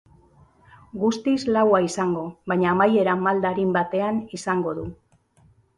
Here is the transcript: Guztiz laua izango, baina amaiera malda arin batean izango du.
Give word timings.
Guztiz 1.03 1.35
laua 1.57 1.83
izango, 1.89 2.25
baina 2.53 2.73
amaiera 2.75 3.17
malda 3.27 3.55
arin 3.55 3.79
batean 3.81 4.23
izango 4.41 4.79
du. 4.81 4.93